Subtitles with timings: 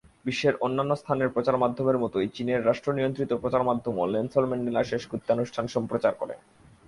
[0.25, 6.35] বিশ্বের অন্যান্য স্থানের প্রচারমাধ্যমের মতোই চীনের রাষ্ট্রনিয়ন্ত্রিত প্রচারমাধ্যমও নেলসন ম্যান্ডেলার শেষকৃত্যানুষ্ঠান সম্প্রচার করে।